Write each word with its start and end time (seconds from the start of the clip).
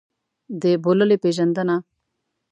د 0.61 0.63
بوللې 0.83 1.17
پېژندنه. 1.23 1.75